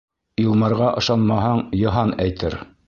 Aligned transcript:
Илмарға 0.43 0.87
ышанмаһаң, 1.03 1.63
Йыһан 1.83 2.19
әйтер. 2.27 2.63